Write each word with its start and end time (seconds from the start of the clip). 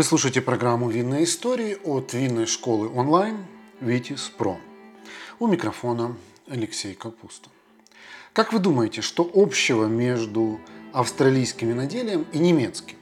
Вы 0.00 0.04
слушаете 0.04 0.40
программу 0.40 0.88
«Винные 0.88 1.24
истории» 1.24 1.76
от 1.84 2.14
винной 2.14 2.46
школы 2.46 2.88
онлайн 2.88 3.36
«Витис 3.82 4.32
Про». 4.34 4.58
У 5.38 5.46
микрофона 5.46 6.16
Алексей 6.48 6.94
Капуста. 6.94 7.50
Как 8.32 8.54
вы 8.54 8.60
думаете, 8.60 9.02
что 9.02 9.30
общего 9.34 9.84
между 9.84 10.58
австралийским 10.94 11.68
виноделием 11.68 12.24
и 12.32 12.38
немецким? 12.38 12.96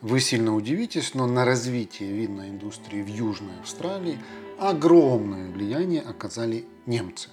Вы 0.00 0.18
сильно 0.18 0.52
удивитесь, 0.52 1.14
но 1.14 1.28
на 1.28 1.44
развитие 1.44 2.10
винной 2.10 2.48
индустрии 2.48 3.02
в 3.02 3.06
Южной 3.06 3.60
Австралии 3.60 4.18
огромное 4.58 5.48
влияние 5.48 6.02
оказали 6.02 6.64
немцы. 6.86 7.28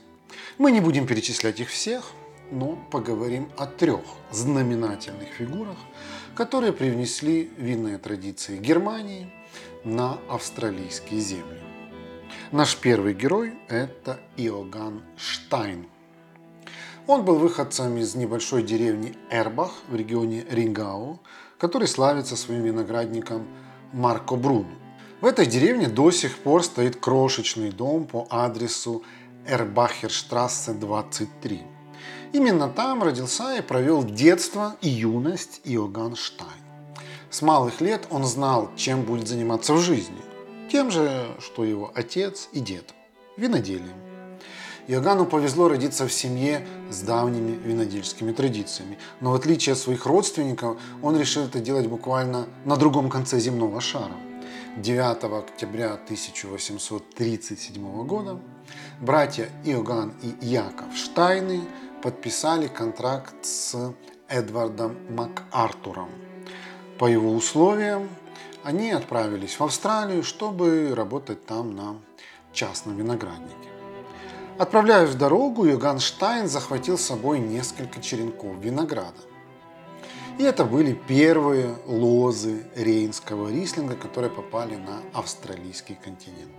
Мы 0.60 0.72
не 0.72 0.82
будем 0.82 1.08
перечислять 1.08 1.60
их 1.60 1.70
всех, 1.70 2.12
но 2.52 2.78
поговорим 2.92 3.50
о 3.58 3.66
трех 3.66 4.02
знаменательных 4.30 5.30
фигурах, 5.30 5.78
которые 6.38 6.72
привнесли 6.72 7.50
винные 7.58 7.98
традиции 7.98 8.60
Германии 8.60 9.34
на 9.84 10.20
австралийские 10.30 11.20
земли. 11.20 11.60
Наш 12.52 12.78
первый 12.78 13.16
герой– 13.16 13.56
это 13.70 14.20
Иоганн 14.38 15.02
Штайн. 15.18 15.88
Он 17.08 17.26
был 17.26 17.40
выходцем 17.40 17.98
из 17.98 18.14
небольшой 18.14 18.62
деревни 18.62 19.16
Эрбах 19.32 19.72
в 19.88 19.96
регионе 19.96 20.46
Рингау, 20.48 21.20
который 21.58 21.88
славится 21.88 22.36
своим 22.36 22.62
виноградником 22.62 23.48
Марко 23.92 24.36
Бруно. 24.36 24.70
В 25.22 25.26
этой 25.26 25.48
деревне 25.48 25.88
до 25.88 26.12
сих 26.12 26.38
пор 26.38 26.64
стоит 26.64 26.98
крошечный 26.98 27.72
дом 27.72 28.06
по 28.06 28.28
адресу 28.30 29.02
Эрбахерштрассе 29.48 30.74
23. 30.74 31.77
Именно 32.34 32.68
там 32.68 33.04
родился 33.04 33.58
и 33.58 33.62
провел 33.62 34.04
детство 34.04 34.76
и 34.82 34.90
юность 34.90 35.62
Иоганн 35.64 36.16
Штайн. 36.16 36.52
С 37.30 37.42
малых 37.42 37.82
лет 37.82 38.08
он 38.10 38.26
знал, 38.26 38.70
чем 38.76 39.04
будет 39.04 39.28
заниматься 39.28 39.74
в 39.74 39.80
жизни. 39.80 40.18
Тем 40.70 40.92
же, 40.92 41.28
что 41.40 41.64
его 41.64 41.92
отец 41.96 42.50
и 42.52 42.60
дед– 42.60 42.94
виноделием. 43.38 43.96
Иоганну 44.88 45.26
повезло 45.26 45.68
родиться 45.68 46.08
в 46.08 46.14
семье 46.14 46.66
с 46.90 47.02
давними 47.02 47.56
винодельскими 47.56 48.32
традициями. 48.32 48.98
Но 49.20 49.32
в 49.32 49.36
отличие 49.36 49.74
от 49.74 49.80
своих 49.80 50.06
родственников, 50.06 50.78
он 51.02 51.18
решил 51.18 51.44
это 51.44 51.60
делать 51.60 51.88
буквально 51.88 52.48
на 52.66 52.78
другом 52.78 53.10
конце 53.10 53.40
земного 53.40 53.82
шара. 53.82 54.16
9 54.78 55.24
октября 55.24 55.94
1837 55.94 58.06
года 58.06 58.40
братья 59.02 59.50
Иоганн 59.66 60.14
и 60.22 60.46
Яков 60.46 60.96
Штайны– 60.96 61.62
подписали 62.02 62.68
контракт 62.68 63.46
с 63.46 63.94
Эдвардом 64.28 64.98
МакАртуром. 65.10 66.10
По 67.00 67.06
его 67.06 67.32
условиям 67.32 68.10
они 68.64 68.92
отправились 68.92 69.60
в 69.60 69.64
Австралию, 69.64 70.24
чтобы 70.24 70.94
работать 70.96 71.46
там 71.46 71.76
на 71.76 72.02
частном 72.54 72.98
винограднике. 72.98 73.70
Отправляясь 74.58 75.12
в 75.12 75.18
дорогу, 75.18 75.66
Йоган 75.66 76.00
Штайн 76.00 76.48
захватил 76.48 76.98
с 76.98 77.04
собой 77.06 77.40
несколько 77.40 78.02
черенков 78.02 78.58
винограда. 78.58 79.22
И 80.38 80.44
это 80.44 80.66
были 80.66 80.94
первые 80.94 81.78
лозы 81.88 82.64
рейнского 82.76 83.52
рислинга, 83.52 83.96
которые 83.96 84.30
попали 84.30 84.76
на 84.76 85.02
австралийский 85.12 85.96
континент. 85.96 86.52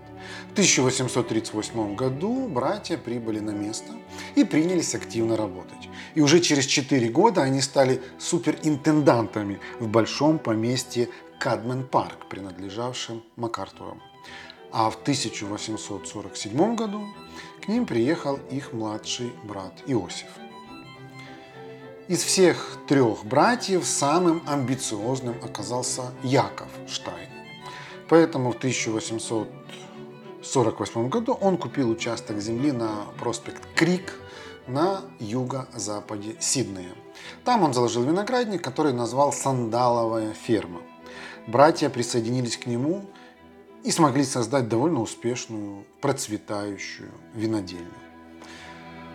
В 0.49 0.53
1838 0.53 1.95
году 1.95 2.49
братья 2.49 2.97
прибыли 2.97 3.39
на 3.39 3.53
место 3.53 3.93
и 4.35 4.43
принялись 4.43 4.97
активно 4.97 5.37
работать. 5.37 5.89
И 6.17 6.21
уже 6.21 6.41
через 6.41 6.67
4 6.67 7.09
года 7.11 7.43
они 7.43 7.61
стали 7.61 8.03
суперинтендантами 8.19 9.61
в 9.79 9.87
большом 9.87 10.41
поместье 10.41 11.09
Кадмен 11.39 11.87
Парк, 11.87 12.29
принадлежавшем 12.29 13.23
МакАртурам. 13.37 14.03
А 14.73 14.91
в 14.91 14.97
1847 14.97 16.75
году 16.75 17.07
к 17.65 17.69
ним 17.69 17.87
приехал 17.87 18.41
их 18.51 18.73
младший 18.73 19.33
брат 19.45 19.73
Иосиф. 19.87 20.48
Из 22.09 22.23
всех 22.23 22.79
трех 22.89 23.25
братьев 23.25 23.85
самым 23.85 24.43
амбициозным 24.47 25.37
оказался 25.43 26.03
Яков 26.23 26.69
Штайн. 26.89 27.29
Поэтому 28.09 28.53
в 28.53 28.57
1800 28.57 29.49
1948 30.49 31.09
году 31.11 31.35
он 31.35 31.59
купил 31.59 31.91
участок 31.91 32.41
земли 32.41 32.73
на 32.73 33.05
проспект 33.19 33.63
Крик 33.75 34.15
на 34.67 35.03
юго-западе 35.19 36.37
Сиднея. 36.41 36.95
Там 37.45 37.63
он 37.63 37.75
заложил 37.75 38.05
виноградник, 38.05 38.63
который 38.63 38.95
назвал 38.95 39.33
«Сандаловая 39.33 40.33
ферма». 40.33 40.81
Братья 41.47 41.91
присоединились 41.91 42.57
к 42.57 42.67
нему 42.67 43.05
и 43.85 43.91
смогли 43.91 44.25
создать 44.25 44.69
довольно 44.69 45.01
успешную, 45.01 45.85
процветающую 46.01 47.11
винодельню. 47.35 48.08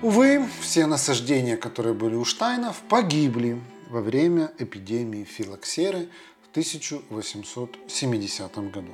Увы, 0.03 0.46
все 0.59 0.86
насаждения, 0.86 1.56
которые 1.56 1.94
были 1.94 2.16
у 2.16 2.25
Штайнов, 2.25 2.81
погибли 2.90 3.62
во 3.90 4.02
время 4.02 4.52
эпидемии 4.59 5.24
филоксеры 5.24 6.09
в 6.41 6.52
1870 6.52 8.58
году. 8.69 8.92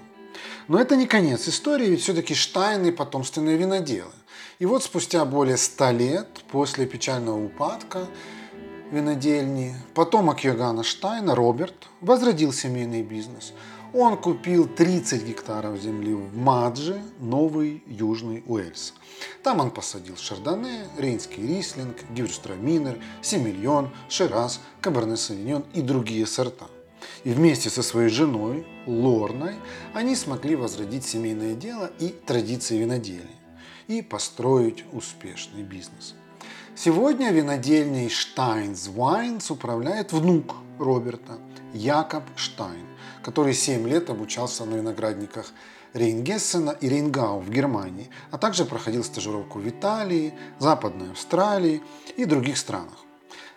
Но 0.67 0.79
это 0.79 0.95
не 0.95 1.07
конец 1.07 1.47
истории, 1.47 1.87
ведь 1.87 2.01
все-таки 2.01 2.35
Штайны 2.35 2.91
потомственные 2.91 3.57
виноделы. 3.57 4.11
И 4.59 4.67
вот 4.67 4.83
спустя 4.83 5.25
более 5.25 5.57
ста 5.57 5.91
лет 5.91 6.27
после 6.51 6.85
печального 6.85 7.43
упадка 7.43 8.07
винодельни, 8.91 9.73
потомок 9.95 10.43
Йогана 10.43 10.83
Штайна, 10.83 11.33
Роберт, 11.33 11.87
возродил 12.01 12.53
семейный 12.53 13.01
бизнес. 13.01 13.53
Он 13.93 14.17
купил 14.17 14.67
30 14.67 15.25
гектаров 15.25 15.79
земли 15.79 16.13
в 16.13 16.37
Мадже, 16.37 17.01
Новый 17.19 17.83
Южный 17.87 18.43
Уэльс. 18.45 18.93
Там 19.43 19.59
он 19.59 19.71
посадил 19.71 20.15
шардоне, 20.15 20.85
рейнский 20.97 21.45
рислинг, 21.45 21.97
гюрстраминер, 22.11 22.99
семильон, 23.21 23.89
шираз, 24.07 24.61
каберне 24.81 25.17
савиньон 25.17 25.65
и 25.73 25.81
другие 25.81 26.25
сорта– 26.25 26.67
и 27.23 27.31
вместе 27.31 27.69
со 27.69 27.83
своей 27.83 28.09
женой 28.09 28.65
Лорной 28.85 29.55
они 29.93 30.15
смогли 30.15 30.55
возродить 30.55 31.05
семейное 31.05 31.55
дело 31.55 31.91
и 31.99 32.09
традиции 32.09 32.77
виноделия 32.77 33.27
и 33.87 34.01
построить 34.01 34.85
успешный 34.91 35.63
бизнес. 35.63 36.15
Сегодня 36.75 37.31
винодельней 37.31 38.09
Штайнс 38.09 38.87
Вайнс 38.87 39.51
управляет 39.51 40.13
внук 40.13 40.55
Роберта, 40.77 41.39
Якоб 41.73 42.23
Штайн, 42.35 42.85
который 43.23 43.53
7 43.53 43.87
лет 43.87 44.09
обучался 44.09 44.65
на 44.65 44.75
виноградниках 44.75 45.51
Рейнгессена 45.93 46.71
и 46.81 46.89
Рейнгау 46.89 47.39
в 47.39 47.49
Германии, 47.49 48.09
а 48.31 48.37
также 48.37 48.65
проходил 48.65 49.03
стажировку 49.03 49.59
в 49.59 49.67
Италии, 49.67 50.33
Западной 50.59 51.11
Австралии 51.11 51.81
и 52.15 52.25
других 52.25 52.57
странах. 52.57 53.05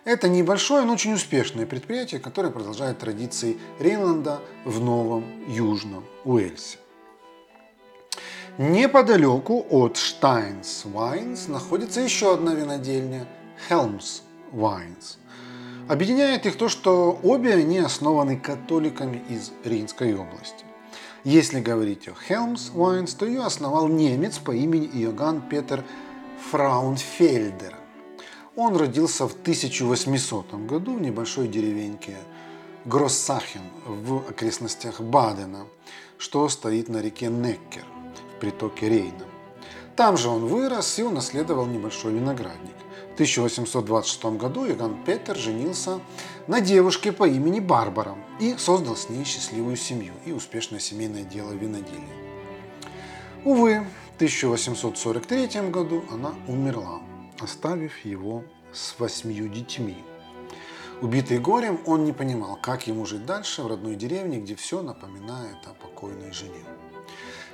Это 0.05 0.27
небольшое, 0.27 0.83
но 0.83 0.93
очень 0.93 1.13
успешное 1.13 1.65
предприятие, 1.65 2.19
которое 2.19 2.51
продолжает 2.51 2.99
традиции 2.99 3.57
Рейнланда 3.79 4.41
в 4.65 4.81
Новом 4.81 5.23
Южном 5.47 6.03
Уэльсе. 6.25 6.77
Неподалеку 8.57 9.65
от 9.69 9.95
Steins 9.95 10.85
Wines 10.85 11.49
находится 11.49 12.01
еще 12.01 12.33
одна 12.33 12.53
винодельня 12.53 13.27
Helms 13.69 14.21
Wines. 14.51 15.17
Объединяет 15.89 16.45
их 16.45 16.57
то, 16.57 16.69
что 16.69 17.19
обе 17.23 17.53
они 17.55 17.79
основаны 17.79 18.37
католиками 18.37 19.21
из 19.27 19.51
Рейнской 19.65 20.15
области. 20.15 20.63
Если 21.25 21.59
говорить 21.59 22.07
о 22.07 22.11
Helms 22.11 22.73
Wines, 22.73 23.15
то 23.17 23.25
ее 23.25 23.43
основал 23.43 23.89
немец 23.89 24.37
по 24.37 24.51
имени 24.51 24.85
Иоганн 24.85 25.41
Петер 25.41 25.83
Фраунфельдер. 26.51 27.75
Он 28.55 28.77
родился 28.77 29.27
в 29.27 29.33
1800 29.33 30.53
году 30.65 30.95
в 30.95 31.01
небольшой 31.01 31.47
деревеньке 31.47 32.15
Гроссахен 32.85 33.63
в 33.85 34.17
окрестностях 34.29 35.01
Бадена, 35.01 35.65
что 36.17 36.47
стоит 36.47 36.87
на 36.87 37.01
реке 37.01 37.27
Неккер 37.27 37.85
в 38.35 38.39
притоке 38.39 38.87
Рейна. 38.87 39.25
Там 39.95 40.17
же 40.17 40.29
он 40.29 40.45
вырос 40.45 40.97
и 40.99 41.03
унаследовал 41.03 41.65
небольшой 41.65 42.13
виноградник. 42.13 42.75
В 43.13 43.15
1826 43.15 44.25
году 44.37 44.65
Иоганн 44.65 45.03
Петер 45.05 45.37
женился 45.37 45.99
на 46.47 46.61
девушке 46.61 47.11
по 47.11 47.27
имени 47.27 47.59
Барбара 47.59 48.17
и 48.39 48.55
создал 48.57 48.95
с 48.95 49.09
ней 49.09 49.23
счастливую 49.23 49.77
семью 49.77 50.13
и 50.25 50.31
успешное 50.31 50.79
семейное 50.79 51.23
дело 51.23 51.51
виноделия. 51.53 52.17
Увы, 53.45 53.85
в 54.13 54.15
1843 54.15 55.69
году 55.69 56.03
она 56.11 56.33
умерла 56.47 57.01
оставив 57.43 58.05
его 58.05 58.43
с 58.71 58.95
восьмью 58.99 59.47
детьми. 59.47 59.97
Убитый 61.01 61.39
горем, 61.39 61.79
он 61.85 62.05
не 62.05 62.13
понимал, 62.13 62.57
как 62.61 62.87
ему 62.87 63.05
жить 63.05 63.25
дальше 63.25 63.61
в 63.61 63.67
родной 63.67 63.95
деревне, 63.95 64.39
где 64.39 64.55
все 64.55 64.81
напоминает 64.81 65.57
о 65.65 65.73
покойной 65.73 66.31
жене. 66.31 66.63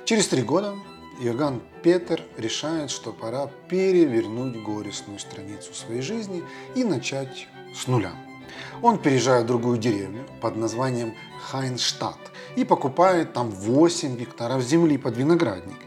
Через 0.04 0.28
три 0.28 0.42
года 0.42 0.76
Иоганн 1.20 1.60
Петер 1.82 2.22
решает, 2.38 2.90
что 2.90 3.12
пора 3.12 3.50
перевернуть 3.68 4.62
горестную 4.62 5.18
страницу 5.18 5.74
своей 5.74 6.00
жизни 6.00 6.42
и 6.74 6.82
начать 6.82 7.46
с 7.74 7.86
нуля. 7.86 8.12
Он 8.80 8.98
переезжает 8.98 9.44
в 9.44 9.48
другую 9.48 9.76
деревню 9.76 10.24
под 10.40 10.56
названием 10.56 11.14
Хайнштадт 11.42 12.18
и 12.56 12.64
покупает 12.64 13.34
там 13.34 13.50
8 13.50 14.16
гектаров 14.16 14.62
земли 14.62 14.96
под 14.96 15.18
виноградник. 15.18 15.78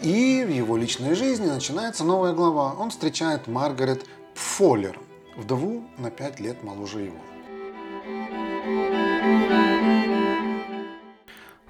И 0.00 0.42
в 0.46 0.50
его 0.50 0.78
личной 0.78 1.14
жизни 1.14 1.46
начинается 1.46 2.02
новая 2.02 2.32
глава. 2.32 2.74
Он 2.74 2.88
встречает 2.88 3.46
Маргарет 3.46 4.06
Пфоллер, 4.34 4.98
вдову 5.36 5.84
на 5.98 6.10
5 6.10 6.40
лет 6.40 6.62
моложе 6.64 7.02
его. 7.02 7.33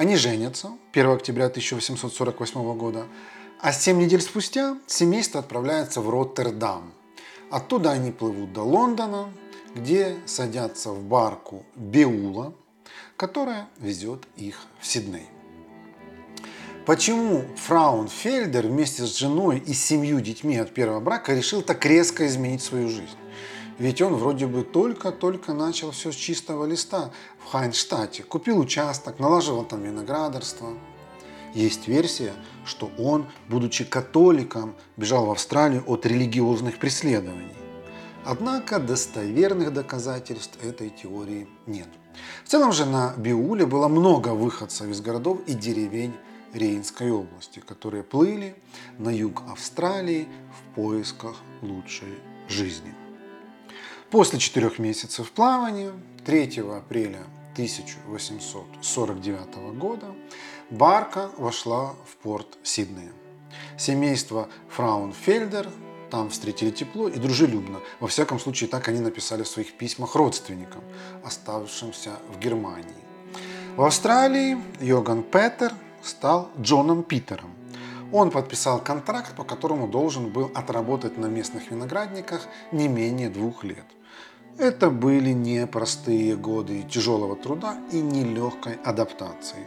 Они 0.00 0.16
женятся 0.16 0.70
1 0.94 1.10
октября 1.10 1.48
1848 1.48 2.74
года, 2.78 3.06
а 3.60 3.70
7 3.70 3.98
недель 3.98 4.22
спустя 4.22 4.78
семейство 4.86 5.40
отправляется 5.40 6.00
в 6.00 6.08
Роттердам. 6.08 6.94
Оттуда 7.50 7.90
они 7.90 8.10
плывут 8.10 8.54
до 8.54 8.62
Лондона, 8.62 9.30
где 9.74 10.16
садятся 10.24 10.92
в 10.92 11.02
барку 11.02 11.66
Беула, 11.76 12.54
которая 13.18 13.68
везет 13.76 14.22
их 14.36 14.62
в 14.80 14.86
Сидней. 14.86 15.28
Почему 16.86 17.44
Фраунфельдер 17.56 18.68
вместе 18.68 19.04
с 19.04 19.14
женой 19.14 19.58
и 19.58 19.74
семью 19.74 20.22
детьми 20.22 20.56
от 20.56 20.72
первого 20.72 21.00
брака 21.00 21.34
решил 21.34 21.60
так 21.60 21.84
резко 21.84 22.26
изменить 22.26 22.62
свою 22.62 22.88
жизнь? 22.88 23.19
Ведь 23.80 24.02
он 24.02 24.14
вроде 24.14 24.46
бы 24.46 24.62
только-только 24.62 25.54
начал 25.54 25.90
все 25.92 26.12
с 26.12 26.14
чистого 26.14 26.66
листа 26.66 27.10
в 27.38 27.46
Хайнштадте. 27.46 28.22
Купил 28.22 28.58
участок, 28.58 29.18
налаживал 29.18 29.64
там 29.64 29.82
виноградарство. 29.82 30.74
Есть 31.54 31.88
версия, 31.88 32.34
что 32.66 32.90
он, 32.98 33.26
будучи 33.48 33.84
католиком, 33.84 34.74
бежал 34.98 35.24
в 35.24 35.30
Австралию 35.30 35.82
от 35.86 36.04
религиозных 36.04 36.78
преследований. 36.78 37.54
Однако 38.26 38.80
достоверных 38.80 39.72
доказательств 39.72 40.62
этой 40.62 40.90
теории 40.90 41.48
нет. 41.66 41.88
В 42.44 42.50
целом 42.50 42.72
же 42.72 42.84
на 42.84 43.14
Биуле 43.16 43.64
было 43.64 43.88
много 43.88 44.34
выходцев 44.34 44.88
из 44.88 45.00
городов 45.00 45.40
и 45.46 45.54
деревень 45.54 46.12
Рейнской 46.52 47.10
области, 47.10 47.60
которые 47.60 48.02
плыли 48.02 48.54
на 48.98 49.08
юг 49.08 49.42
Австралии 49.50 50.28
в 50.52 50.74
поисках 50.74 51.36
лучшей 51.62 52.18
жизни. 52.46 52.99
После 54.10 54.40
четырех 54.40 54.80
месяцев 54.80 55.30
плавания 55.30 55.92
3 56.26 56.64
апреля 56.76 57.20
1849 57.52 59.78
года 59.78 60.06
барка 60.68 61.30
вошла 61.36 61.94
в 62.06 62.16
порт 62.16 62.58
Сиднея. 62.64 63.12
Семейство 63.78 64.48
Фраунфельдер 64.68 65.70
там 66.10 66.30
встретили 66.30 66.70
тепло 66.70 67.06
и 67.06 67.20
дружелюбно. 67.20 67.78
Во 68.00 68.08
всяком 68.08 68.40
случае, 68.40 68.68
так 68.68 68.88
они 68.88 68.98
написали 68.98 69.44
в 69.44 69.48
своих 69.48 69.74
письмах 69.74 70.16
родственникам, 70.16 70.82
оставшимся 71.24 72.16
в 72.34 72.40
Германии. 72.40 72.96
В 73.76 73.84
Австралии 73.84 74.58
Йоган 74.80 75.22
Петер 75.22 75.72
стал 76.02 76.50
Джоном 76.60 77.04
Питером. 77.04 77.54
Он 78.12 78.32
подписал 78.32 78.80
контракт, 78.80 79.36
по 79.36 79.44
которому 79.44 79.86
должен 79.86 80.30
был 80.30 80.50
отработать 80.52 81.16
на 81.16 81.26
местных 81.26 81.70
виноградниках 81.70 82.48
не 82.72 82.88
менее 82.88 83.30
двух 83.30 83.62
лет– 83.62 83.84
это 84.60 84.90
были 84.90 85.30
непростые 85.30 86.36
годы 86.36 86.82
тяжелого 86.82 87.34
труда 87.34 87.78
и 87.92 88.00
нелегкой 88.00 88.74
адаптации. 88.84 89.66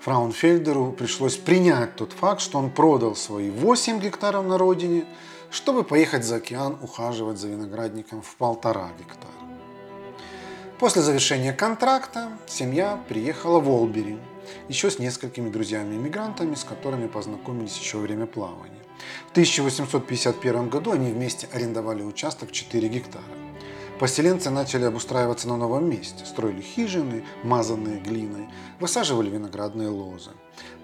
Фраунфельдеру 0.00 0.92
пришлось 0.92 1.36
принять 1.36 1.94
тот 1.94 2.12
факт, 2.12 2.40
что 2.40 2.58
он 2.58 2.70
продал 2.70 3.14
свои 3.14 3.50
8 3.50 4.00
гектаров 4.00 4.44
на 4.44 4.58
родине, 4.58 5.04
чтобы 5.50 5.84
поехать 5.84 6.24
за 6.24 6.36
океан 6.36 6.76
ухаживать 6.82 7.38
за 7.38 7.48
виноградником 7.48 8.22
в 8.22 8.36
полтора 8.36 8.90
гектара. 8.98 9.32
После 10.80 11.02
завершения 11.02 11.52
контракта 11.52 12.30
семья 12.46 13.00
приехала 13.08 13.60
в 13.60 13.70
Олбери, 13.70 14.18
еще 14.68 14.90
с 14.90 14.98
несколькими 14.98 15.48
друзьями-иммигрантами, 15.48 16.54
с 16.56 16.64
которыми 16.64 17.06
познакомились 17.06 17.78
еще 17.78 17.98
во 17.98 18.02
время 18.02 18.26
плавания. 18.26 18.82
В 19.28 19.30
1851 19.30 20.68
году 20.68 20.90
они 20.92 21.12
вместе 21.12 21.48
арендовали 21.52 22.02
участок 22.02 22.50
в 22.50 22.52
4 22.52 22.88
гектара. 22.88 23.45
Поселенцы 23.98 24.50
начали 24.50 24.84
обустраиваться 24.84 25.48
на 25.48 25.56
новом 25.56 25.88
месте, 25.88 26.26
строили 26.26 26.60
хижины, 26.60 27.24
мазанные 27.42 27.98
глиной, 27.98 28.48
высаживали 28.78 29.30
виноградные 29.30 29.88
лозы. 29.88 30.32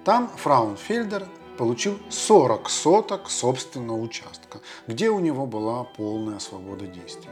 Там 0.04 0.30
Фраунфельдер 0.36 1.28
получил 1.58 1.98
40 2.08 2.70
соток 2.70 3.28
собственного 3.28 3.98
участка, 3.98 4.60
где 4.86 5.10
у 5.10 5.20
него 5.20 5.44
была 5.44 5.84
полная 5.84 6.38
свобода 6.38 6.86
действий. 6.86 7.28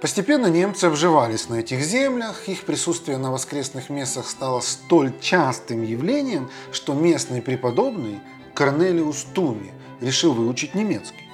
Постепенно 0.00 0.46
немцы 0.46 0.86
обживались 0.86 1.50
на 1.50 1.56
этих 1.56 1.80
землях, 1.80 2.48
их 2.48 2.64
присутствие 2.64 3.18
на 3.18 3.30
воскресных 3.30 3.90
мессах 3.90 4.26
стало 4.26 4.60
столь 4.60 5.12
частым 5.20 5.82
явлением, 5.82 6.50
что 6.72 6.94
местный 6.94 7.42
преподобный 7.42 8.20
Корнелиус 8.54 9.26
Туми 9.34 9.72
решил 10.00 10.32
выучить 10.32 10.74
немецкий. 10.74 11.25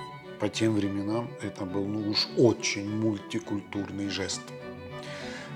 По 0.43 0.49
тем 0.49 0.75
временам 0.75 1.31
это 1.41 1.65
был 1.65 1.85
ну 1.85 2.11
уж 2.11 2.27
очень 2.37 2.91
мультикультурный 2.91 4.09
жест. 4.09 4.41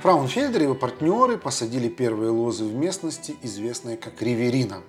Фраунфельдер 0.01 0.61
и 0.61 0.63
его 0.63 0.77
партнеры 0.77 1.39
посадили 1.39 1.89
первые 1.89 2.31
лозы 2.31 2.65
в 2.65 2.73
местности, 2.73 3.35
известной 3.43 3.97
как 3.97 4.23
Риверина. 4.23 4.85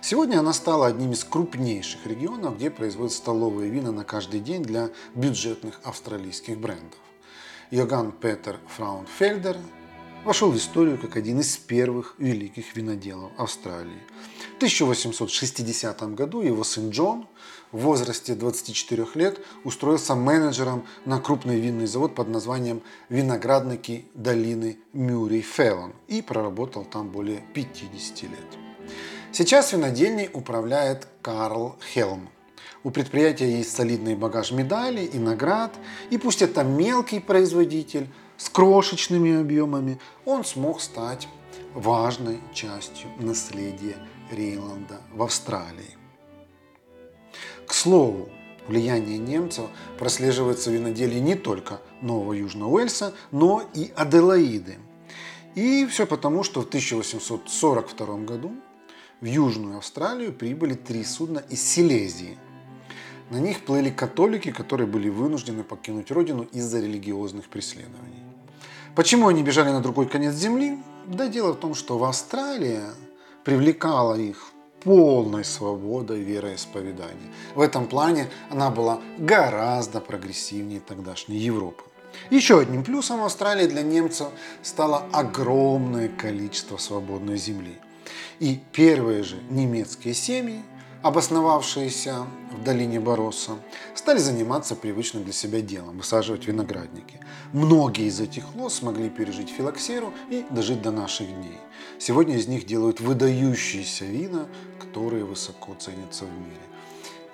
Сегодня 0.00 0.40
она 0.40 0.52
стала 0.52 0.88
одним 0.88 1.12
из 1.12 1.22
крупнейших 1.22 2.04
регионов, 2.04 2.56
где 2.56 2.68
производят 2.68 3.12
столовые 3.12 3.70
вина 3.70 3.92
на 3.92 4.02
каждый 4.02 4.40
день 4.40 4.64
для 4.64 4.90
бюджетных 5.14 5.78
австралийских 5.84 6.58
брендов. 6.58 6.98
Йоган 7.70 8.10
Петер 8.10 8.58
Фраунфельдер 8.66 9.56
вошел 10.24 10.50
в 10.50 10.56
историю 10.56 10.98
как 10.98 11.16
один 11.16 11.38
из 11.38 11.56
первых 11.58 12.16
великих 12.18 12.74
виноделов 12.74 13.30
Австралии. 13.38 14.02
В 14.54 14.56
1860 14.56 16.14
году 16.14 16.42
его 16.42 16.64
сын 16.64 16.90
Джон 16.90 17.28
в 17.72 17.78
возрасте 17.80 18.34
24 18.34 19.06
лет 19.14 19.40
устроился 19.64 20.14
менеджером 20.14 20.86
на 21.04 21.20
крупный 21.20 21.60
винный 21.60 21.86
завод 21.86 22.14
под 22.14 22.28
названием 22.28 22.82
«Виноградники 23.08 24.06
долины 24.14 24.78
Мюррей 24.92 25.42
Феллон» 25.42 25.92
и 26.06 26.22
проработал 26.22 26.84
там 26.84 27.10
более 27.10 27.44
50 27.54 28.22
лет. 28.22 28.58
Сейчас 29.32 29.72
винодельней 29.72 30.30
управляет 30.32 31.06
Карл 31.22 31.76
Хелм. 31.92 32.30
У 32.84 32.90
предприятия 32.90 33.58
есть 33.58 33.74
солидный 33.74 34.14
багаж 34.14 34.52
медалей 34.52 35.04
и 35.04 35.18
наград, 35.18 35.74
и 36.10 36.16
пусть 36.16 36.42
это 36.42 36.62
мелкий 36.62 37.20
производитель 37.20 38.08
с 38.36 38.48
крошечными 38.48 39.40
объемами, 39.40 40.00
он 40.24 40.44
смог 40.44 40.80
стать 40.80 41.28
важной 41.74 42.40
частью 42.54 43.10
наследия 43.18 43.96
Рейнланда 44.30 45.00
в 45.12 45.22
Австралии. 45.22 45.97
К 47.68 47.74
слову, 47.74 48.30
влияние 48.66 49.18
немцев 49.18 49.66
прослеживается 49.98 50.70
в 50.70 50.72
виноделии 50.72 51.18
не 51.18 51.34
только 51.34 51.82
Нового 52.00 52.32
Южного 52.32 52.70
Уэльса, 52.70 53.12
но 53.30 53.62
и 53.74 53.92
Аделаиды. 53.94 54.78
И 55.54 55.84
все 55.84 56.06
потому, 56.06 56.44
что 56.44 56.62
в 56.62 56.64
1842 56.64 58.06
году 58.20 58.52
в 59.20 59.26
Южную 59.26 59.76
Австралию 59.76 60.32
прибыли 60.32 60.72
три 60.72 61.04
судна 61.04 61.40
из 61.50 61.62
Силезии. 61.62 62.38
На 63.28 63.36
них 63.36 63.62
плыли 63.66 63.90
католики, 63.90 64.50
которые 64.50 64.86
были 64.86 65.10
вынуждены 65.10 65.62
покинуть 65.62 66.10
родину 66.10 66.46
из-за 66.50 66.80
религиозных 66.80 67.50
преследований. 67.50 68.24
Почему 68.96 69.28
они 69.28 69.42
бежали 69.42 69.68
на 69.68 69.82
другой 69.82 70.08
конец 70.08 70.34
земли? 70.34 70.78
Да 71.06 71.28
дело 71.28 71.52
в 71.52 71.56
том, 71.56 71.74
что 71.74 71.98
в 71.98 72.04
Австралии 72.04 72.80
привлекала 73.44 74.14
их 74.14 74.52
полной 74.82 75.44
свободой 75.44 76.20
вероисповедания. 76.20 77.32
В 77.54 77.60
этом 77.60 77.86
плане 77.86 78.28
она 78.50 78.70
была 78.70 79.00
гораздо 79.18 80.00
прогрессивнее 80.00 80.80
тогдашней 80.80 81.38
Европы. 81.38 81.82
Еще 82.30 82.60
одним 82.60 82.84
плюсом 82.84 83.22
Австралии 83.22 83.66
для 83.66 83.82
немцев 83.82 84.28
стало 84.62 85.06
огромное 85.12 86.08
количество 86.08 86.76
свободной 86.76 87.36
земли. 87.36 87.76
И 88.38 88.60
первые 88.72 89.22
же 89.22 89.36
немецкие 89.50 90.14
семьи 90.14 90.62
обосновавшиеся 91.02 92.26
в 92.50 92.62
долине 92.62 93.00
Бороса, 93.00 93.52
стали 93.94 94.18
заниматься 94.18 94.74
привычным 94.74 95.24
для 95.24 95.32
себя 95.32 95.60
делом– 95.60 95.96
высаживать 95.98 96.46
виноградники. 96.46 97.20
Многие 97.52 98.06
из 98.06 98.20
этих 98.20 98.54
лоз 98.54 98.74
смогли 98.74 99.08
пережить 99.08 99.50
филоксеру 99.50 100.12
и 100.30 100.44
дожить 100.50 100.82
до 100.82 100.90
наших 100.90 101.28
дней. 101.28 101.58
Сегодня 101.98 102.36
из 102.36 102.48
них 102.48 102.66
делают 102.66 103.00
выдающиеся 103.00 104.04
вина, 104.04 104.46
которые 104.80 105.24
высоко 105.24 105.74
ценятся 105.74 106.24
в 106.24 106.32
мире. 106.32 106.60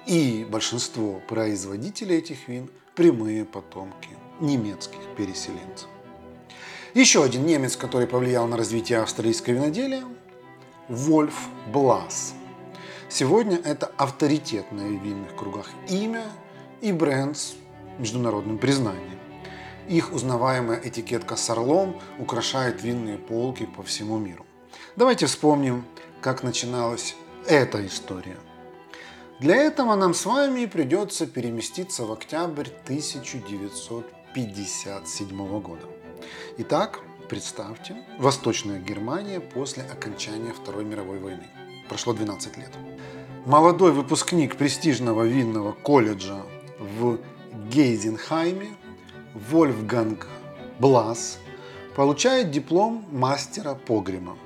И 0.06 0.46
большинство 0.48 1.20
производителей 1.28 2.18
этих 2.18 2.48
вин– 2.48 2.70
прямые 2.94 3.44
потомки 3.44 4.10
немецких 4.40 5.00
переселенцев. 5.16 5.88
Еще 6.92 7.24
один 7.24 7.44
немец, 7.44 7.76
который 7.76 8.06
повлиял 8.06 8.46
на 8.46 8.56
развитие 8.56 9.00
австралийского 9.00 9.54
виноделия– 9.54 10.04
Вольф 10.88 11.48
Блас. 11.72 12.34
Сегодня 13.14 13.56
это 13.58 13.86
авторитетное 13.96 14.88
в 14.88 15.00
винных 15.00 15.36
кругах 15.36 15.70
имя 15.88 16.24
и 16.80 16.90
бренд 16.90 17.38
с 17.38 17.54
международным 18.00 18.58
признанием. 18.58 19.20
Их 19.88 20.12
узнаваемая 20.12 20.80
этикетка 20.82 21.36
с 21.36 21.48
орлом 21.48 22.00
украшает 22.18 22.82
винные 22.82 23.18
полки 23.18 23.66
по 23.66 23.84
всему 23.84 24.18
миру. 24.18 24.44
Давайте 24.96 25.26
вспомним, 25.26 25.84
как 26.20 26.42
начиналась 26.42 27.14
эта 27.46 27.86
история. 27.86 28.36
Для 29.38 29.54
этого 29.54 29.94
нам 29.94 30.12
с 30.12 30.26
вами 30.26 30.66
придется 30.66 31.28
переместиться 31.28 32.06
в 32.06 32.10
октябрь 32.10 32.66
1957 32.82 35.60
года. 35.60 35.86
Итак, 36.58 36.98
представьте, 37.28 37.94
Восточная 38.18 38.80
Германия 38.80 39.38
после 39.38 39.84
окончания 39.84 40.52
Второй 40.52 40.84
мировой 40.84 41.20
войны. 41.20 41.46
Прошло 41.88 42.12
12 42.12 42.56
лет. 42.56 42.70
Молодой 43.46 43.92
выпускник 43.92 44.56
престижного 44.56 45.24
винного 45.24 45.72
колледжа 45.72 46.42
в 46.78 47.18
Гейзенхайме 47.70 48.76
Вольфганг 49.34 50.26
Блас 50.78 51.38
получает 51.94 52.50
диплом 52.50 53.04
мастера 53.12 53.74
погреба. 53.74 54.36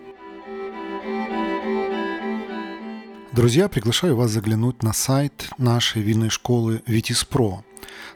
Друзья, 3.33 3.68
приглашаю 3.68 4.16
вас 4.16 4.33
заглянуть 4.33 4.83
на 4.83 4.92
сайт 4.92 5.50
нашей 5.59 6.02
винной 6.02 6.28
школы 6.28 6.83
Vitis.pro. 6.87 7.62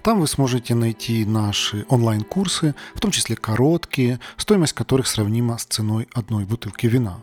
Там 0.02 0.21
вы 0.21 0.26
сможете 0.26 0.75
найти 0.75 1.25
наши 1.25 1.87
онлайн-курсы, 1.88 2.75
в 2.95 3.00
том 3.00 3.12
числе 3.12 3.37
короткие, 3.37 4.19
стоимость 4.37 4.73
которых 4.73 5.07
сравнима 5.07 5.59
с 5.59 5.64
ценой 5.64 6.09
одной 6.12 6.45
бутылки 6.45 6.87
вина. 6.87 7.23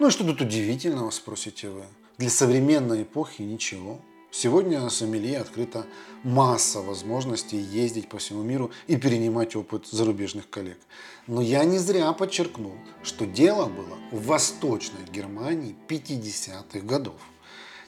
Ну 0.00 0.06
и 0.06 0.10
что 0.10 0.24
тут 0.24 0.40
удивительного, 0.40 1.10
спросите 1.10 1.68
вы? 1.68 1.82
Для 2.16 2.30
современной 2.30 3.02
эпохи 3.02 3.42
ничего. 3.42 4.00
Сегодня 4.30 4.80
на 4.80 4.88
сомелье 4.88 5.36
открыта 5.36 5.84
масса 6.24 6.80
возможностей 6.80 7.58
ездить 7.58 8.08
по 8.08 8.16
всему 8.16 8.42
миру 8.42 8.70
и 8.86 8.96
перенимать 8.96 9.54
опыт 9.56 9.86
зарубежных 9.88 10.48
коллег. 10.48 10.78
Но 11.26 11.42
я 11.42 11.64
не 11.64 11.76
зря 11.76 12.10
подчеркнул, 12.14 12.72
что 13.02 13.26
дело 13.26 13.66
было 13.66 13.98
в 14.10 14.24
Восточной 14.24 15.04
Германии 15.12 15.76
50-х 15.86 16.80
годов. 16.80 17.20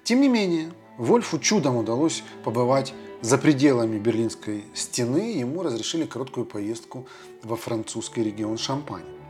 Тем 0.05 0.21
не 0.21 0.29
менее, 0.29 0.71
Вольфу 0.99 1.39
чудом 1.39 1.79
удалось 1.79 2.23
побывать 2.45 2.93
за 3.23 3.39
пределами 3.39 3.99
Берлинской 3.99 4.65
стены, 4.75 5.33
ему 5.39 5.63
разрешили 5.63 6.05
короткую 6.05 6.45
поездку 6.45 7.07
во 7.43 7.57
французский 7.57 8.23
регион 8.23 8.59
Шампань. 8.59 9.22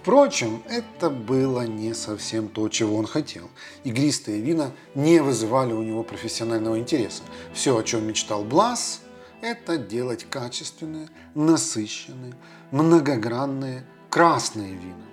Впрочем, 0.00 0.62
это 0.68 1.10
было 1.10 1.66
не 1.66 1.94
совсем 1.94 2.48
то, 2.48 2.68
чего 2.68 2.96
он 2.96 3.06
хотел. 3.06 3.50
Игристые 3.82 4.40
вина 4.40 4.70
не 4.94 5.20
вызывали 5.20 5.72
у 5.72 5.82
него 5.82 6.02
профессионального 6.02 6.78
интереса. 6.78 7.22
Все, 7.52 7.76
о 7.76 7.82
чем 7.82 8.06
мечтал 8.06 8.44
Блас, 8.44 9.00
это 9.40 9.78
делать 9.78 10.26
качественные, 10.28 11.08
насыщенные, 11.34 12.34
многогранные 12.70 13.84
красные 14.10 14.74
вина. 14.74 15.06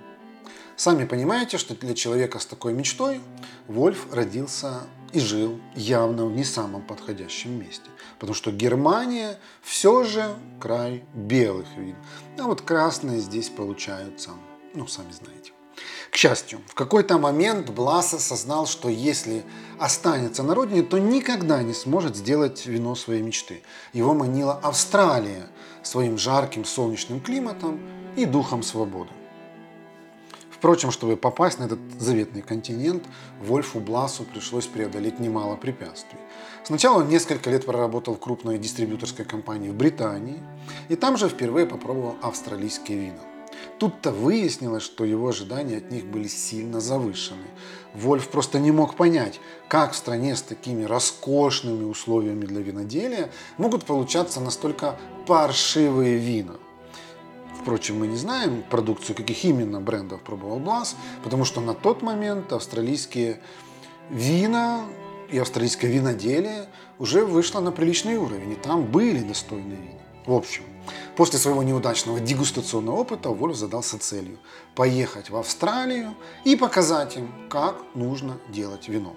Сами 0.76 1.06
понимаете, 1.06 1.56
что 1.58 1.74
для 1.74 1.94
человека 1.94 2.38
с 2.38 2.46
такой 2.46 2.72
мечтой 2.72 3.20
Вольф 3.68 4.12
родился 4.12 4.82
и 5.12 5.20
жил 5.20 5.60
явно 5.74 6.26
в 6.26 6.32
не 6.32 6.44
самом 6.44 6.82
подходящем 6.82 7.58
месте. 7.58 7.88
Потому 8.18 8.34
что 8.34 8.50
Германия 8.50 9.38
все 9.62 10.04
же 10.04 10.24
край 10.60 11.04
белых 11.14 11.68
вин. 11.76 11.96
А 12.38 12.42
вот 12.44 12.60
красные 12.60 13.20
здесь 13.20 13.48
получаются, 13.48 14.30
ну, 14.74 14.86
сами 14.86 15.12
знаете. 15.12 15.52
К 16.10 16.16
счастью, 16.16 16.60
в 16.68 16.74
какой-то 16.74 17.18
момент 17.18 17.70
Блас 17.70 18.14
осознал, 18.14 18.66
что 18.66 18.88
если 18.88 19.42
останется 19.78 20.42
на 20.42 20.54
родине, 20.54 20.82
то 20.82 20.98
никогда 20.98 21.62
не 21.62 21.74
сможет 21.74 22.16
сделать 22.16 22.66
вино 22.66 22.94
своей 22.94 23.22
мечты. 23.22 23.62
Его 23.92 24.14
манила 24.14 24.54
Австралия 24.62 25.48
своим 25.82 26.16
жарким 26.16 26.64
солнечным 26.64 27.20
климатом 27.20 27.80
и 28.16 28.24
духом 28.24 28.62
свободы. 28.62 29.10
Впрочем, 30.50 30.92
чтобы 30.92 31.16
попасть 31.16 31.58
на 31.58 31.64
этот 31.64 31.80
заветный 31.98 32.40
континент, 32.40 33.04
Вольфу 33.42 33.80
Бласу 33.80 34.24
пришлось 34.24 34.66
преодолеть 34.66 35.20
немало 35.20 35.56
препятствий. 35.56 36.18
Сначала 36.62 37.00
он 37.00 37.08
несколько 37.08 37.50
лет 37.50 37.66
проработал 37.66 38.14
в 38.14 38.20
крупной 38.20 38.56
дистрибьюторской 38.56 39.26
компании 39.26 39.68
в 39.68 39.74
Британии, 39.74 40.42
и 40.88 40.96
там 40.96 41.18
же 41.18 41.28
впервые 41.28 41.66
попробовал 41.66 42.16
австралийские 42.22 42.98
вина. 42.98 43.33
Тут-то 43.78 44.12
выяснилось, 44.12 44.84
что 44.84 45.04
его 45.04 45.28
ожидания 45.28 45.78
от 45.78 45.90
них 45.90 46.06
были 46.06 46.28
сильно 46.28 46.80
завышены. 46.80 47.44
Вольф 47.92 48.28
просто 48.28 48.58
не 48.60 48.70
мог 48.70 48.94
понять, 48.94 49.40
как 49.68 49.92
в 49.92 49.96
стране 49.96 50.36
с 50.36 50.42
такими 50.42 50.84
роскошными 50.84 51.84
условиями 51.84 52.46
для 52.46 52.60
виноделия 52.60 53.30
могут 53.58 53.84
получаться 53.84 54.40
настолько 54.40 54.98
паршивые 55.26 56.18
вина. 56.18 56.54
Впрочем, 57.60 57.98
мы 57.98 58.06
не 58.06 58.16
знаем 58.16 58.62
продукцию, 58.68 59.16
каких 59.16 59.44
именно 59.44 59.80
брендов 59.80 60.22
пробовал 60.22 60.58
Блас, 60.58 60.96
потому 61.22 61.44
что 61.44 61.60
на 61.60 61.74
тот 61.74 62.02
момент 62.02 62.52
австралийские 62.52 63.40
вина 64.10 64.84
и 65.30 65.38
австралийское 65.38 65.90
виноделие 65.90 66.68
уже 66.98 67.24
вышло 67.24 67.60
на 67.60 67.72
приличный 67.72 68.18
уровень, 68.18 68.52
и 68.52 68.56
там 68.56 68.84
были 68.84 69.20
достойные 69.20 69.78
вина. 69.78 70.03
В 70.26 70.32
общем, 70.32 70.62
после 71.16 71.38
своего 71.38 71.62
неудачного 71.62 72.18
дегустационного 72.18 72.96
опыта 72.96 73.28
Вольф 73.28 73.56
задался 73.56 73.98
целью 73.98 74.38
поехать 74.74 75.28
в 75.28 75.36
Австралию 75.36 76.14
и 76.44 76.56
показать 76.56 77.16
им, 77.16 77.30
как 77.50 77.76
нужно 77.94 78.38
делать 78.48 78.88
вино. 78.88 79.14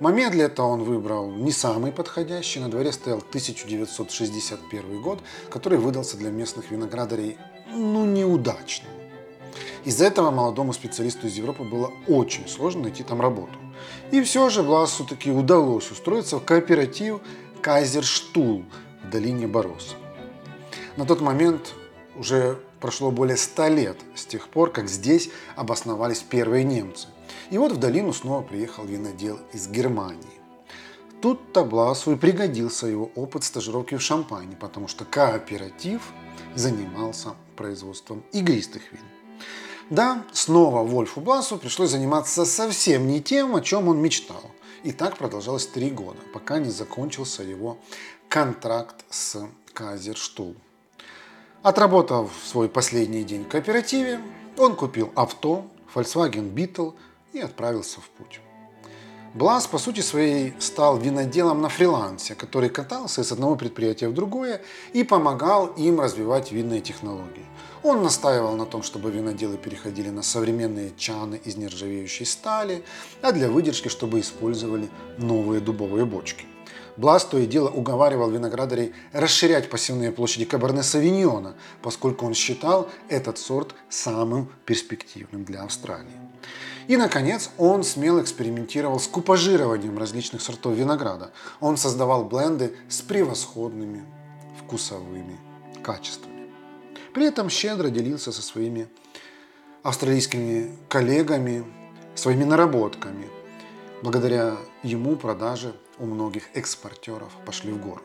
Момент 0.00 0.32
для 0.32 0.44
этого 0.46 0.68
он 0.68 0.82
выбрал 0.82 1.30
не 1.30 1.52
самый 1.52 1.92
подходящий. 1.92 2.60
На 2.60 2.68
дворе 2.68 2.92
стоял 2.92 3.18
1961 3.18 5.02
год, 5.02 5.20
который 5.50 5.78
выдался 5.78 6.16
для 6.16 6.30
местных 6.30 6.70
виноградарей 6.70 7.36
ну, 7.72 8.04
неудачным. 8.04 8.92
Из-за 9.84 10.06
этого 10.06 10.30
молодому 10.30 10.72
специалисту 10.72 11.26
из 11.26 11.36
Европы 11.36 11.64
было 11.64 11.92
очень 12.06 12.48
сложно 12.48 12.82
найти 12.82 13.02
там 13.02 13.20
работу. 13.20 13.58
И 14.10 14.20
все 14.22 14.48
же 14.50 14.62
Власу 14.62 15.04
таки 15.04 15.30
удалось 15.30 15.90
устроиться 15.90 16.38
в 16.38 16.44
кооператив 16.44 17.20
Кайзерштул 17.62 18.64
в 19.04 19.10
долине 19.10 19.46
Бороса. 19.46 19.96
На 20.98 21.04
тот 21.06 21.20
момент 21.20 21.74
уже 22.16 22.58
прошло 22.80 23.12
более 23.12 23.36
ста 23.36 23.68
лет 23.68 23.96
с 24.16 24.26
тех 24.26 24.48
пор, 24.48 24.72
как 24.72 24.88
здесь 24.88 25.30
обосновались 25.54 26.22
первые 26.22 26.64
немцы. 26.64 27.06
И 27.50 27.58
вот 27.58 27.70
в 27.70 27.76
долину 27.76 28.12
снова 28.12 28.42
приехал 28.42 28.84
винодел 28.84 29.38
из 29.52 29.68
Германии. 29.68 30.40
Тут-то 31.22 31.64
Бласу 31.64 32.10
и 32.10 32.16
пригодился 32.16 32.88
его 32.88 33.12
опыт 33.14 33.44
стажировки 33.44 33.94
в 33.94 34.02
Шампане, 34.02 34.56
потому 34.56 34.88
что 34.88 35.04
кооператив 35.04 36.02
занимался 36.56 37.36
производством 37.54 38.24
игристых 38.32 38.82
вин. 38.90 39.04
Да, 39.90 40.24
снова 40.32 40.82
Вольфу 40.82 41.20
Бласу 41.20 41.58
пришлось 41.58 41.90
заниматься 41.90 42.44
совсем 42.44 43.06
не 43.06 43.22
тем, 43.22 43.54
о 43.54 43.60
чем 43.60 43.86
он 43.86 44.02
мечтал. 44.02 44.50
И 44.82 44.90
так 44.90 45.16
продолжалось 45.16 45.68
три 45.68 45.90
года, 45.90 46.18
пока 46.34 46.58
не 46.58 46.70
закончился 46.70 47.44
его 47.44 47.78
контракт 48.28 49.04
с 49.10 49.46
Казерштул. 49.72 50.56
Отработав 51.62 52.30
свой 52.44 52.68
последний 52.68 53.24
день 53.24 53.44
в 53.44 53.48
кооперативе, 53.48 54.20
он 54.56 54.76
купил 54.76 55.10
авто 55.16 55.64
Volkswagen 55.92 56.54
Beetle 56.54 56.94
и 57.32 57.40
отправился 57.40 58.00
в 58.00 58.08
путь. 58.10 58.40
Блас, 59.34 59.66
по 59.66 59.78
сути 59.78 60.00
своей, 60.00 60.54
стал 60.60 60.98
виноделом 60.98 61.60
на 61.60 61.68
фрилансе, 61.68 62.34
который 62.34 62.70
катался 62.70 63.22
из 63.22 63.32
одного 63.32 63.56
предприятия 63.56 64.08
в 64.08 64.14
другое 64.14 64.62
и 64.92 65.02
помогал 65.02 65.66
им 65.66 66.00
развивать 66.00 66.52
винные 66.52 66.80
технологии. 66.80 67.44
Он 67.82 68.02
настаивал 68.02 68.56
на 68.56 68.64
том, 68.64 68.82
чтобы 68.82 69.10
виноделы 69.10 69.56
переходили 69.56 70.10
на 70.10 70.22
современные 70.22 70.92
чаны 70.96 71.40
из 71.44 71.56
нержавеющей 71.56 72.24
стали, 72.24 72.84
а 73.20 73.32
для 73.32 73.48
выдержки, 73.48 73.88
чтобы 73.88 74.20
использовали 74.20 74.88
новые 75.18 75.60
дубовые 75.60 76.04
бочки. 76.04 76.46
Блас 76.96 77.24
то 77.24 77.38
и 77.38 77.46
дело 77.46 77.68
уговаривал 77.68 78.30
виноградарей 78.30 78.92
расширять 79.12 79.70
посевные 79.70 80.10
площади 80.10 80.44
Каберне 80.44 80.82
Савиньона, 80.82 81.54
поскольку 81.82 82.26
он 82.26 82.34
считал 82.34 82.88
этот 83.08 83.38
сорт 83.38 83.74
самым 83.88 84.50
перспективным 84.64 85.44
для 85.44 85.62
Австралии. 85.62 86.10
И, 86.88 86.96
наконец, 86.96 87.50
он 87.58 87.84
смело 87.84 88.20
экспериментировал 88.20 88.98
с 88.98 89.06
купажированием 89.06 89.98
различных 89.98 90.40
сортов 90.40 90.74
винограда. 90.74 91.30
Он 91.60 91.76
создавал 91.76 92.24
бленды 92.24 92.74
с 92.88 93.02
превосходными 93.02 94.04
вкусовыми 94.58 95.38
качествами. 95.82 96.48
При 97.12 97.26
этом 97.26 97.50
щедро 97.50 97.90
делился 97.90 98.32
со 98.32 98.42
своими 98.42 98.88
австралийскими 99.82 100.76
коллегами 100.88 101.64
своими 102.18 102.44
наработками. 102.44 103.28
Благодаря 104.02 104.56
ему 104.82 105.16
продажи 105.16 105.74
у 105.98 106.06
многих 106.06 106.44
экспортеров 106.54 107.32
пошли 107.44 107.72
в 107.72 107.80
гору. 107.80 108.02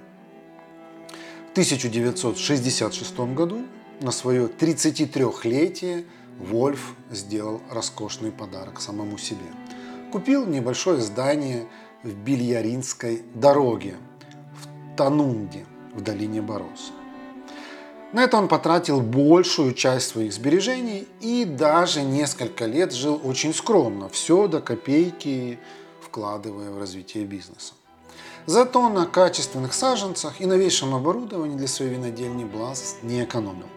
В 1.49 1.51
1966 1.51 3.19
году 3.35 3.63
на 4.01 4.11
свое 4.11 4.47
33-летие 4.47 6.05
Вольф 6.39 6.95
сделал 7.11 7.61
роскошный 7.69 8.31
подарок 8.31 8.81
самому 8.81 9.17
себе. 9.17 9.45
Купил 10.11 10.45
небольшое 10.45 10.99
здание 10.99 11.67
в 12.03 12.13
Бильяринской 12.13 13.23
дороге 13.35 13.95
в 14.61 14.97
Танунде 14.97 15.65
в 15.93 16.01
долине 16.01 16.41
Борос. 16.41 16.91
На 18.13 18.23
это 18.23 18.37
он 18.37 18.47
потратил 18.47 19.01
большую 19.01 19.73
часть 19.73 20.09
своих 20.09 20.33
сбережений 20.33 21.07
и 21.19 21.45
даже 21.45 22.03
несколько 22.03 22.65
лет 22.65 22.93
жил 22.93 23.19
очень 23.23 23.53
скромно, 23.53 24.07
все 24.09 24.47
до 24.47 24.61
копейки 24.61 25.59
вкладывая 25.99 26.69
в 26.69 26.77
развитие 26.77 27.25
бизнеса. 27.25 27.73
Зато 28.45 28.89
на 28.89 29.05
качественных 29.05 29.73
саженцах 29.73 30.41
и 30.41 30.45
новейшем 30.45 30.93
оборудовании 30.93 31.55
для 31.55 31.67
своей 31.67 31.93
винодельни 31.93 32.43
Блас 32.43 32.97
не 33.01 33.23
экономил. 33.23 33.67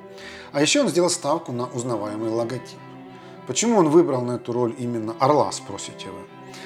А 0.52 0.61
еще 0.61 0.80
он 0.80 0.88
сделал 0.88 1.11
ставку 1.11 1.52
на 1.52 1.66
узнаваемый 1.66 2.30
логотип. 2.30 2.78
Почему 3.46 3.78
он 3.78 3.90
выбрал 3.90 4.23
на 4.23 4.32
эту 4.32 4.52
роль 4.52 4.75
именно 4.76 5.14
орла, 5.20 5.52
спросите 5.52 6.08
вы? 6.08 6.18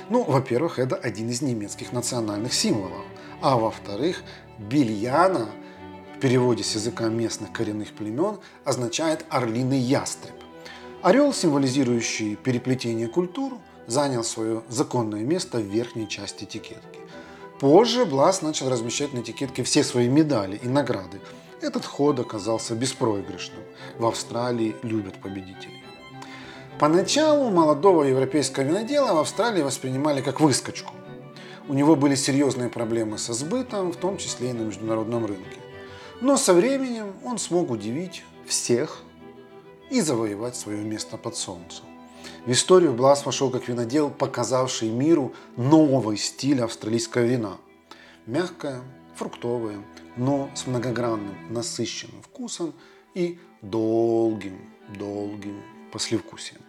Ну, 0.09 0.25
во-первых, 0.25 0.79
это 0.79 0.97
один 0.97 1.29
из 1.29 1.43
немецких 1.43 1.93
национальных 1.93 2.55
символов. 2.55 3.05
А 3.43 3.59
во-вторых, 3.59 4.23
бильяна 4.59 5.51
в 6.17 6.21
переводе 6.21 6.65
с 6.65 6.75
языка 6.75 7.09
местных 7.09 7.53
коренных 7.53 7.93
племен 7.93 8.39
означает 8.65 9.27
орлиный 9.29 9.79
ястреб. 9.79 10.35
Орел, 11.03 11.35
символизирующий 11.35 12.37
переплетение 12.37 13.09
культур, 13.09 13.59
занял 13.87 14.25
свое 14.25 14.63
законное 14.69 15.23
место 15.23 15.59
в 15.59 15.65
верхней 15.65 16.09
части 16.09 16.45
этикетки. 16.45 17.00
Позже 17.61 18.07
Блас 18.07 18.41
начал 18.41 18.71
размещать 18.71 19.13
на 19.13 19.19
этикетке 19.19 19.63
все 19.63 19.85
свои 19.85 20.09
медали 20.09 20.57
и 20.57 20.67
награды. 20.67 21.21
Этот 21.61 21.85
ход 21.85 22.19
оказался 22.19 22.75
беспроигрышным. 22.75 23.61
В 23.99 24.07
Австралии 24.07 24.75
любят 24.83 25.21
победителей. 25.21 25.85
Поначалу 26.79 27.51
молодого 27.51 28.05
европейского 28.05 28.65
винодела 28.65 29.13
в 29.13 29.19
Австралии 29.19 29.61
воспринимали 29.61 30.23
как 30.23 30.41
выскочку. 30.41 30.95
У 31.69 31.75
него 31.75 31.97
были 31.97 32.15
серьезные 32.15 32.71
проблемы 32.71 33.19
со 33.19 33.35
сбытом, 33.35 33.93
в 33.93 33.97
том 33.97 34.17
числе 34.17 34.51
и 34.51 34.55
на 34.55 34.63
международном 34.63 35.27
рынке. 35.27 35.59
Но 36.23 36.39
со 36.39 36.55
временем 36.55 37.13
он 37.23 37.39
смог 37.39 37.71
удивить 37.71 38.25
всех 38.47 39.03
и 39.91 40.01
завоевать 40.01 40.57
свое 40.57 40.83
место 40.83 41.19
под 41.19 41.37
солнцем. 41.37 41.90
В 42.47 42.53
историю 42.53 42.95
Блас 42.95 43.27
вошел 43.27 43.51
как 43.51 43.69
винодел, 43.69 44.11
показавший 44.11 44.89
миру 44.89 45.35
новый 45.59 46.17
стиль 46.17 46.63
австралийского 46.63 47.23
вина. 47.23 47.59
Мягкое, 48.25 48.81
фруктовое, 49.15 49.85
но 50.17 50.51
с 50.55 50.67
многогранным, 50.67 51.37
насыщенным 51.51 52.23
вкусом 52.23 52.73
и 53.15 53.39
долгим, 53.61 54.59
долгим 54.99 55.61
послевкусием. 55.93 56.63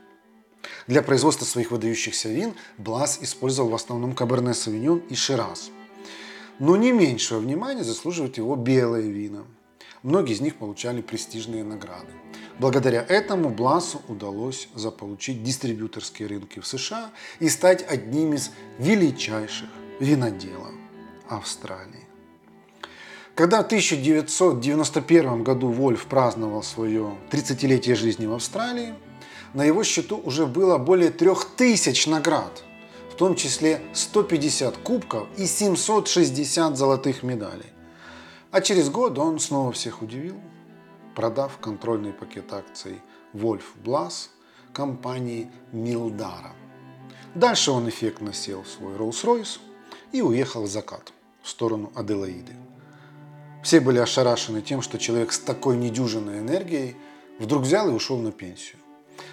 Для 0.88 1.02
производства 1.02 1.46
своих 1.46 1.72
выдающихся 1.72 2.28
вин 2.28 2.54
Блас 2.78 3.20
использовал 3.22 3.70
в 3.70 3.76
основном 3.76 4.14
Каберне 4.14 4.54
Савиньон 4.54 5.00
и 5.10 5.16
Шираз. 5.16 5.72
Но 6.60 6.76
не 6.76 6.92
меньшего 6.92 7.40
внимания 7.40 7.86
заслуживают 7.86 8.38
его 8.38 8.58
белые 8.58 9.10
вина. 9.10 9.46
Многие 10.04 10.34
из 10.34 10.42
них 10.42 10.58
получали 10.58 11.02
престижные 11.02 11.64
награды. 11.64 12.12
Благодаря 12.62 13.04
этому 13.10 13.50
Бласу 13.50 14.04
удалось 14.08 14.68
заполучить 14.76 15.44
дистрибьюторские 15.44 16.28
рынки 16.28 16.60
в 16.60 16.68
США 16.68 17.10
и 17.40 17.50
стать 17.50 17.84
одним 17.90 18.36
из 18.36 18.52
величайших 18.78 19.68
виноделов 20.00 20.70
Австралии. 21.28 22.06
Когда 23.34 23.64
в 23.64 23.66
1991 23.66 25.42
году 25.42 25.70
Вольф 25.70 26.06
праздновал 26.06 26.62
свое 26.62 27.18
30-летие 27.32 27.96
жизни 27.96 28.28
в 28.28 28.34
Австралии, 28.34 28.94
на 29.56 29.64
его 29.64 29.84
счету 29.84 30.22
уже 30.24 30.46
было 30.46 30.78
более 30.78 31.10
3000 31.10 32.10
наград, 32.10 32.64
в 33.12 33.16
том 33.16 33.34
числе 33.34 33.82
150 33.94 34.78
кубков 34.78 35.28
и 35.36 35.48
760 35.48 36.78
золотых 36.78 37.24
медалей. 37.24 37.74
А 38.52 38.62
через 38.62 38.92
год 38.92 39.18
он 39.18 39.40
снова 39.40 39.72
всех 39.72 40.04
удивил– 40.04 40.36
продав 41.16 41.58
контрольный 41.60 42.14
пакет 42.14 42.54
акций 42.54 43.02
Wolf 43.34 43.64
Blas 43.84 44.30
компании 44.74 45.52
Милдара. 45.72 46.54
Дальше 47.36 47.72
он 47.72 47.88
эффектно 47.88 48.34
сел 48.34 48.64
в 48.64 48.68
свой 48.68 48.96
Rolls-Royce 48.96 49.60
и 50.12 50.22
уехал 50.22 50.64
в 50.64 50.68
закат, 50.68 51.14
в 51.42 51.50
сторону 51.50 51.92
Аделаиды. 51.96 52.54
Все 53.64 53.80
были 53.80 54.00
ошарашены 54.00 54.62
тем, 54.62 54.82
что 54.82 54.98
человек 54.98 55.32
с 55.32 55.40
такой 55.40 55.78
недюжинной 55.78 56.40
энергией 56.40 56.98
вдруг 57.40 57.64
взял 57.64 57.90
и 57.90 57.94
ушел 57.94 58.18
на 58.18 58.32
пенсию. 58.32 58.78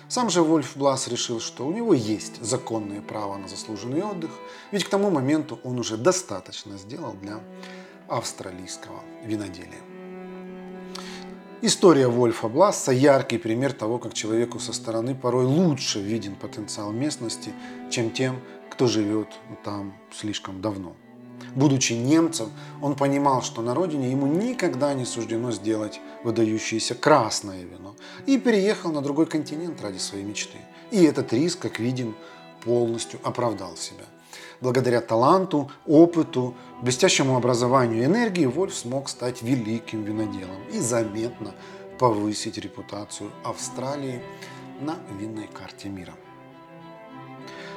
Сам 0.08 0.30
же 0.30 0.42
Вольф 0.42 0.76
Блас 0.76 1.08
решил, 1.08 1.40
что 1.40 1.66
у 1.66 1.72
него 1.72 1.94
есть 1.94 2.42
законное 2.42 3.00
право 3.00 3.36
на 3.36 3.48
заслуженный 3.48 4.02
отдых, 4.02 4.30
ведь 4.70 4.84
к 4.84 4.88
тому 4.88 5.10
моменту 5.10 5.58
он 5.64 5.78
уже 5.78 5.96
достаточно 5.96 6.78
сделал 6.78 7.14
для 7.14 7.40
австралийского 8.08 9.02
виноделия. 9.24 9.97
История 11.60 12.06
Вольфа 12.06 12.46
Бласса– 12.46 12.92
яркий 12.92 13.36
пример 13.36 13.72
того, 13.72 13.98
как 13.98 14.14
человеку 14.14 14.60
со 14.60 14.72
стороны 14.72 15.16
порой 15.16 15.44
лучше 15.44 16.00
виден 16.00 16.36
потенциал 16.36 16.92
местности, 16.92 17.52
чем 17.90 18.12
тем, 18.12 18.38
кто 18.70 18.86
живет 18.86 19.26
там 19.64 19.92
слишком 20.12 20.60
давно. 20.60 20.94
Будучи 21.56 21.94
немцем, 21.94 22.52
он 22.80 22.94
понимал, 22.94 23.42
что 23.42 23.60
на 23.60 23.74
родине 23.74 24.12
ему 24.12 24.28
никогда 24.28 24.94
не 24.94 25.04
суждено 25.04 25.50
сделать 25.50 25.98
выдающееся 26.22 26.94
красное 26.94 27.64
вино, 27.64 27.96
и 28.26 28.38
переехал 28.38 28.92
на 28.92 29.02
другой 29.02 29.26
континент 29.26 29.82
ради 29.82 29.98
своей 29.98 30.22
мечты. 30.22 30.58
И 30.92 31.02
этот 31.02 31.32
риск, 31.32 31.58
как 31.58 31.80
видим, 31.80 32.14
полностью 32.62 33.18
оправдал 33.24 33.76
себя– 33.76 34.04
Благодаря 34.60 35.00
таланту, 35.00 35.70
опыту, 35.86 36.54
блестящему 36.82 37.36
образованию 37.36 38.02
и 38.02 38.06
энергии 38.06 38.46
Вольф 38.46 38.74
смог 38.74 39.08
стать 39.08 39.42
великим 39.42 40.02
виноделом 40.04 40.62
и 40.72 40.80
заметно 40.80 41.54
повысить 41.98 42.58
репутацию 42.58 43.30
Австралии 43.44 44.22
на 44.80 44.96
винной 45.18 45.48
карте 45.48 45.88
мира. 45.88 46.14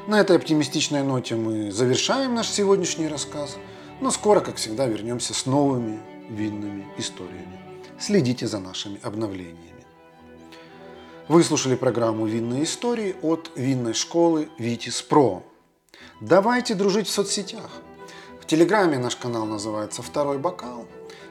На 0.08 0.20
этой 0.20 0.36
оптимистичной 0.38 1.04
ноте 1.04 1.36
мы 1.36 1.72
завершаем 1.72 2.34
наш 2.34 2.50
сегодняшний 2.50 3.08
рассказ, 3.08 3.58
но 4.00 4.10
скоро, 4.10 4.40
как 4.40 4.56
всегда, 4.56 4.88
вернемся 4.88 5.34
с 5.34 5.46
новыми 5.46 6.00
винными 6.30 6.88
историями. 6.98 7.60
Следите 8.00 8.48
за 8.48 8.60
нашими 8.60 9.00
обновлениями. 9.04 9.86
Вы 11.28 11.44
слушали 11.44 11.76
программу 11.76 12.26
«Винные 12.26 12.64
истории» 12.64 13.16
от 13.22 13.52
винной 13.56 13.94
школы 13.94 14.50
«Витис 14.58 15.04
Про». 15.04 15.44
Давайте 16.22 16.76
дружить 16.76 17.08
в 17.08 17.12
соцсетях. 17.12 17.72
В 18.40 18.46
Телеграме 18.46 19.00
наш 19.00 19.16
канал 19.16 19.48
называется 19.48 20.04
«Второй 20.04 20.38
бокал», 20.38 20.86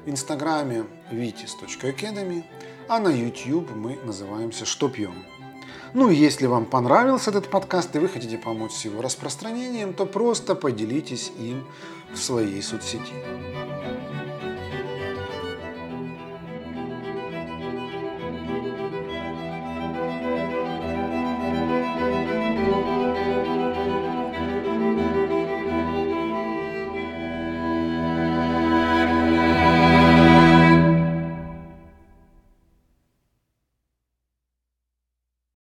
в 0.05 0.11
Инстаграме 0.11 0.85
vitis.academy, 1.13 2.43
а 2.89 2.99
на 2.99 3.09
YouTube 3.09 3.71
мы 3.71 4.01
называемся 4.03 4.67
«Что 4.67 4.89
пьем?». 4.89 5.15
Ну 5.95 6.11
если 6.11 6.47
вам 6.47 6.67
понравился 6.67 7.31
этот 7.31 7.49
подкаст 7.49 7.95
и 7.95 8.01
вы 8.01 8.09
хотите 8.09 8.37
помочь 8.37 8.73
с 8.73 8.85
его 8.85 9.01
распространением, 9.01 9.95
то 9.95 10.07
просто 10.07 10.57
поделитесь 10.57 11.31
им 11.39 11.69
в 12.13 12.19
своей 12.19 12.61
соцсети. 12.61 13.15